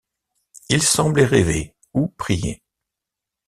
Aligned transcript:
Il 0.69 0.81
semblait 0.81 1.27
rêver 1.27 1.75
ou 1.93 2.07
prier. 2.07 2.63